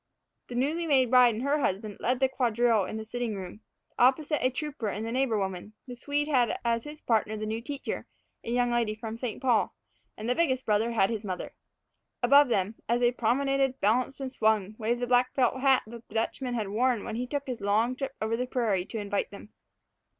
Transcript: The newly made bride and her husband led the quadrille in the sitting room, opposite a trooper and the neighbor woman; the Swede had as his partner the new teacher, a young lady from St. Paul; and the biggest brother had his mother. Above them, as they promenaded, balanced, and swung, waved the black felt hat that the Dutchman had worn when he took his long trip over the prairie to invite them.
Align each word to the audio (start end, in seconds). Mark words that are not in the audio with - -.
The 0.47 0.55
newly 0.55 0.87
made 0.87 1.11
bride 1.11 1.35
and 1.35 1.43
her 1.43 1.59
husband 1.59 1.97
led 1.99 2.19
the 2.19 2.27
quadrille 2.27 2.85
in 2.85 2.97
the 2.97 3.05
sitting 3.05 3.35
room, 3.35 3.61
opposite 3.99 4.43
a 4.43 4.49
trooper 4.49 4.87
and 4.87 5.05
the 5.05 5.11
neighbor 5.11 5.37
woman; 5.37 5.73
the 5.85 5.95
Swede 5.95 6.27
had 6.27 6.57
as 6.65 6.85
his 6.85 7.03
partner 7.03 7.37
the 7.37 7.45
new 7.45 7.61
teacher, 7.61 8.07
a 8.43 8.49
young 8.49 8.71
lady 8.71 8.95
from 8.95 9.15
St. 9.15 9.39
Paul; 9.39 9.75
and 10.17 10.27
the 10.27 10.33
biggest 10.33 10.65
brother 10.65 10.93
had 10.93 11.11
his 11.11 11.23
mother. 11.23 11.53
Above 12.23 12.47
them, 12.47 12.77
as 12.89 12.99
they 12.99 13.11
promenaded, 13.11 13.79
balanced, 13.79 14.19
and 14.19 14.31
swung, 14.31 14.73
waved 14.79 15.01
the 15.01 15.05
black 15.05 15.35
felt 15.35 15.61
hat 15.61 15.83
that 15.85 16.07
the 16.07 16.15
Dutchman 16.15 16.55
had 16.55 16.69
worn 16.69 17.03
when 17.03 17.15
he 17.17 17.27
took 17.27 17.45
his 17.45 17.61
long 17.61 17.95
trip 17.95 18.15
over 18.19 18.35
the 18.35 18.47
prairie 18.47 18.85
to 18.85 18.97
invite 18.97 19.29
them. 19.29 19.49